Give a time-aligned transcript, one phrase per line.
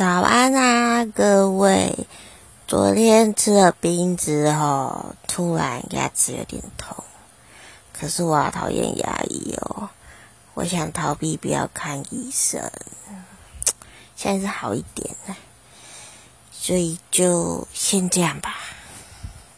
[0.00, 2.06] 早安啊各位
[2.66, 7.04] 昨天吃了冰之后突然牙齿有点痛
[7.92, 9.90] 可是我好讨厌牙医哦
[10.54, 12.72] 我想逃避不要看医生
[14.16, 15.36] 现在是好一点了
[16.50, 18.59] 所以就先这样吧。